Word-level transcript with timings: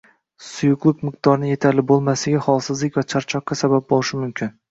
Suyuqlik 0.43 1.03
miqdorining 1.07 1.51
yetarli 1.51 1.83
bo‘lmasligi 1.91 2.41
holsizlik 2.47 2.99
va 3.01 3.05
charchoqqa 3.15 3.61
sabab 3.63 3.89
bo‘lishi 3.93 4.23
mumkin 4.23 4.53